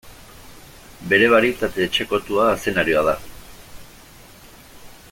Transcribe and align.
Bere 1.11 1.27
barietate 1.33 1.85
etxekotua 1.89 2.49
azenarioa 2.55 3.05
da. 3.11 3.15